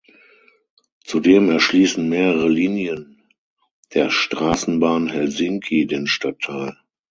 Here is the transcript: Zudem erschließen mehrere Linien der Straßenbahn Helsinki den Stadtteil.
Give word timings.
Zudem 1.03 1.51
erschließen 1.51 2.09
mehrere 2.09 2.49
Linien 2.49 3.21
der 3.93 4.09
Straßenbahn 4.09 5.07
Helsinki 5.07 5.85
den 5.85 6.07
Stadtteil. 6.07 6.75